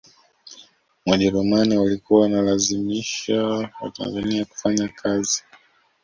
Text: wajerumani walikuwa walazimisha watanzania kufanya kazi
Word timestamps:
wajerumani 1.05 1.77
walikuwa 1.77 2.21
walazimisha 2.21 3.69
watanzania 3.81 4.45
kufanya 4.45 4.87
kazi 4.87 5.43